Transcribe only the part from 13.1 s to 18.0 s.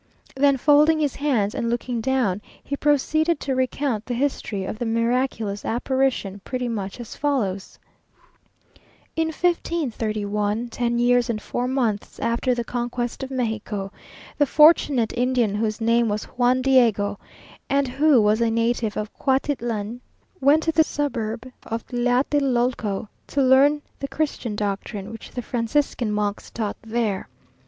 of Mexico, the fortunate Indian whose name was Juan Diego, and